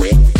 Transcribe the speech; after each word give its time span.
wing. 0.00 0.39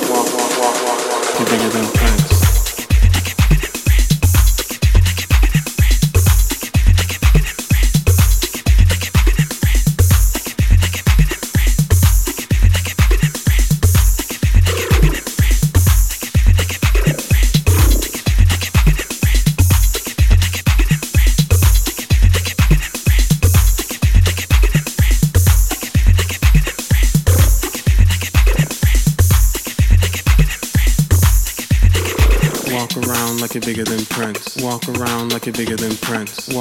Living 1.41 1.69
than 1.69 1.93
trance. 1.93 2.40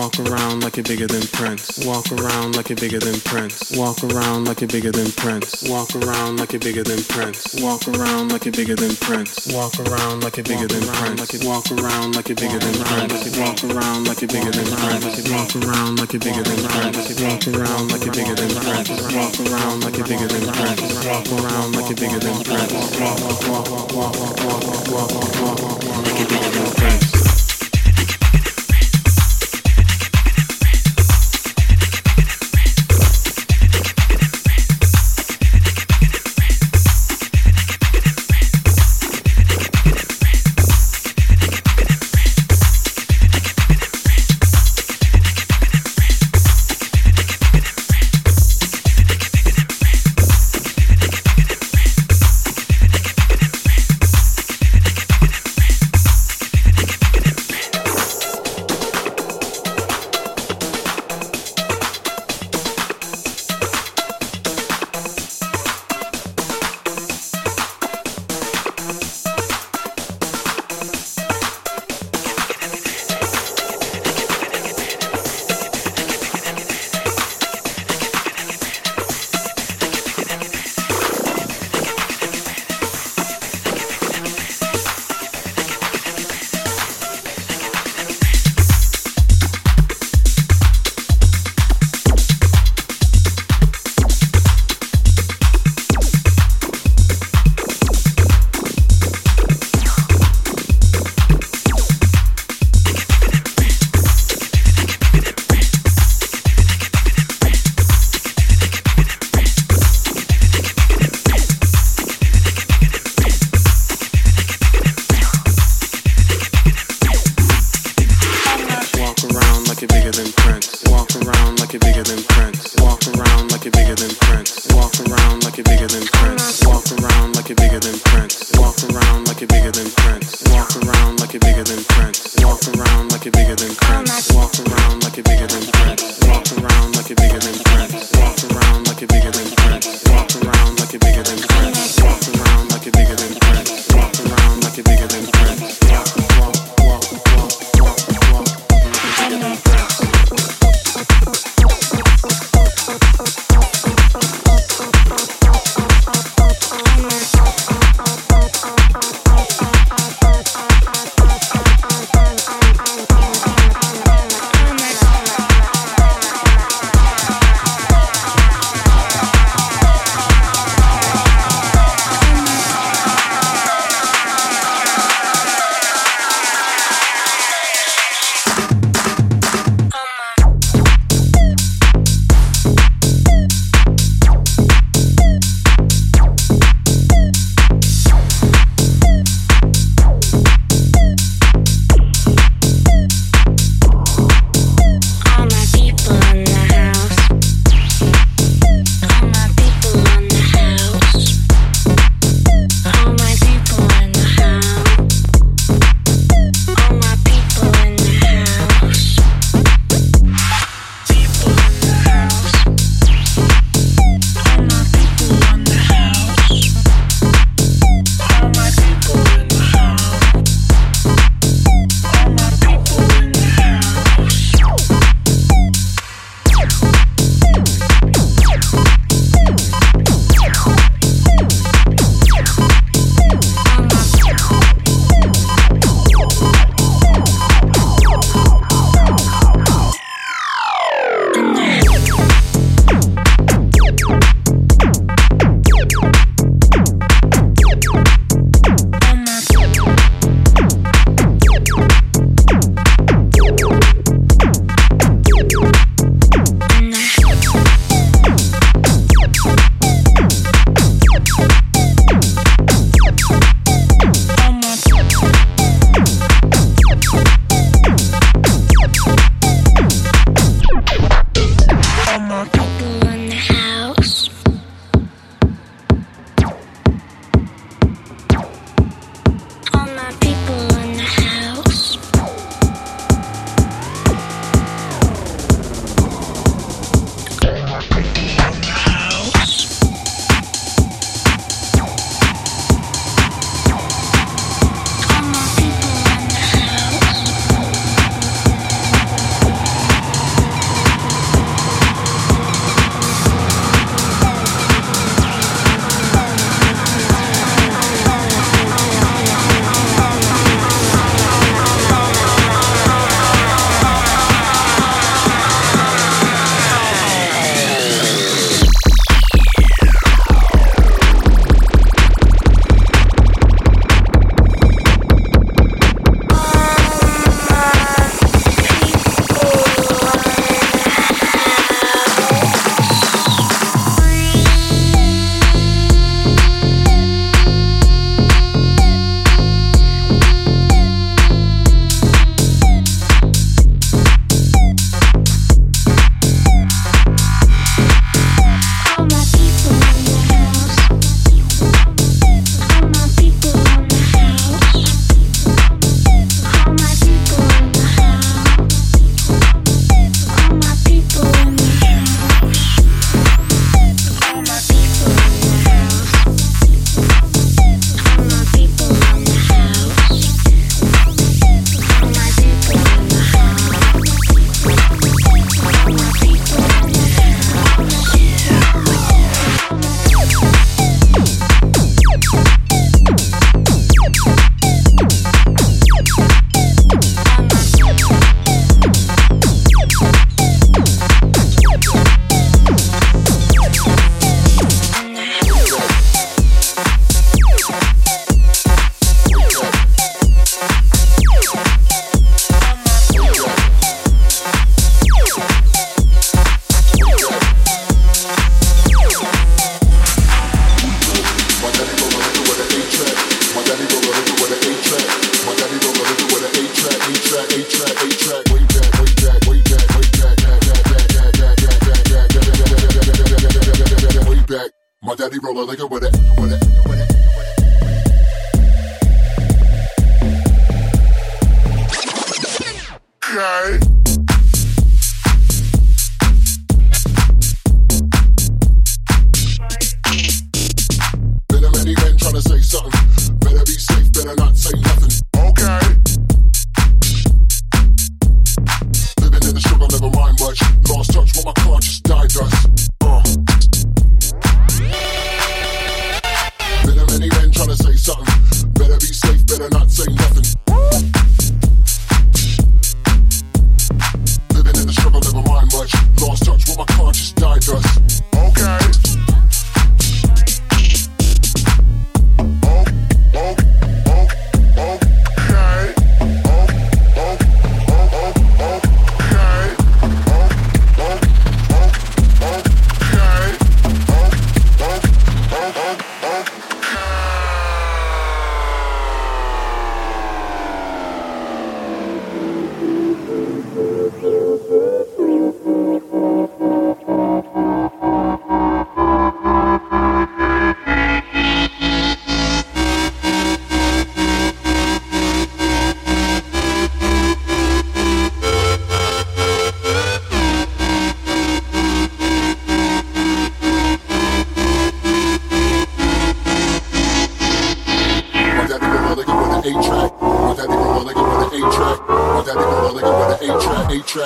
Like 0.00 0.76
you're 0.76 0.84
bigger 0.84 1.06
than 1.06 1.26
Prince. 1.28 1.84
Walk 1.84 2.10
around 2.12 2.56
like 2.56 2.68
you're 2.70 2.76
bigger 2.76 3.00
than 3.00 3.20
Prince. 3.20 3.76
Walk 3.76 4.02
around 4.04 4.46
like 4.46 4.60
you're 4.60 4.68
bigger 4.68 4.92
than 4.92 5.10
Prince. 5.12 5.68
Walk 5.68 5.94
around 5.96 6.38
like 6.38 6.52
you're 6.52 6.60
bigger 6.60 6.82
than 6.82 7.02
Prince. 7.04 7.60
Walk 7.60 7.86
around 7.88 8.32
like 8.32 8.44
you're 8.44 8.52
bigger 8.52 8.76
than 8.76 8.96
Prince. 8.96 9.52
Walk 9.52 9.78
around 9.80 10.22
like 10.22 10.36
you're 10.36 10.44
bigger 10.44 10.68
than 10.68 10.86
Prince. 10.86 11.44
Walk 11.44 11.70
around 11.72 12.14
like 12.14 12.28
you're 12.28 12.36
bigger 12.36 12.58
than 12.58 12.76
Prince. 12.80 13.28
Walk 13.34 13.74
around 13.74 14.06
like 14.06 14.20
you're 14.22 14.28
bigger 14.28 14.50
than 14.50 14.66
Prince. 14.70 15.28
Walk 15.28 15.56
around 15.56 15.98
like 15.98 16.12
you're 16.12 16.22
bigger 16.22 16.40
than 16.40 16.60
Prince. 16.70 17.20
Walk 17.20 17.44
around 17.50 17.90
like 17.90 18.04
you're 18.04 18.14
bigger 18.14 18.34
than 18.34 18.50
Prince. 18.56 18.88
Walk 19.10 19.36
around 19.52 19.82
like 19.82 19.98
you're 19.98 20.08
bigger 20.08 20.28
than 20.28 20.48
Prince. 20.48 21.04
walk 21.04 21.28
around 21.44 21.74
like 21.76 23.48
walk 23.48 23.70
walk 23.70 23.92
walk 23.92 24.16
walk 24.16 24.64
walk 24.64 24.88
walk 24.88 25.60
walk 25.60 26.06
like 26.06 26.18
you're 26.18 26.28
bigger 26.28 26.50
than 26.50 26.74
Prince. 26.74 27.19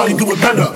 Nobody 0.00 0.16
do 0.16 0.32
it 0.32 0.40
better. 0.40 0.69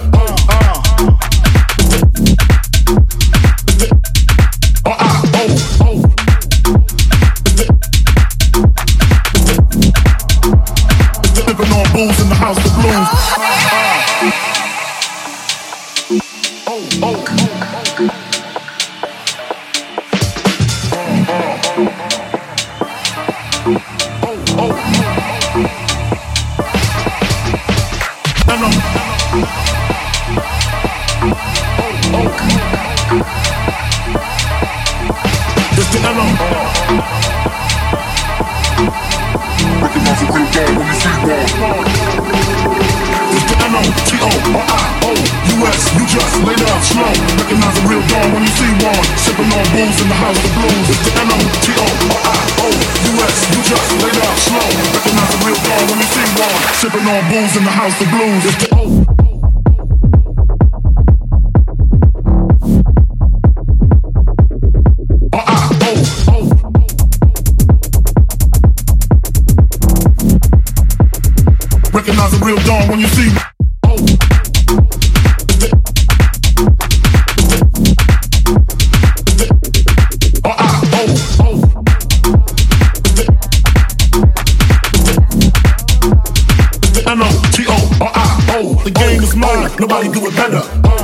The 88.84 88.90
game 88.90 89.22
is 89.22 89.34
mine, 89.34 89.70
nobody 89.80 90.10
do 90.10 90.26
it 90.26 90.36
better. 90.36 91.03